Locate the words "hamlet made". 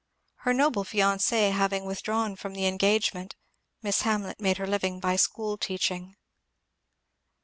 4.01-4.57